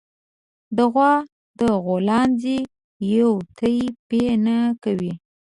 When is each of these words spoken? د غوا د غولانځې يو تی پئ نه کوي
د 0.77 0.79
غوا 0.91 1.13
د 1.59 1.61
غولانځې 1.85 2.57
يو 3.15 3.31
تی 3.57 3.77
پئ 4.07 4.25
نه 4.45 4.57
کوي 4.83 5.13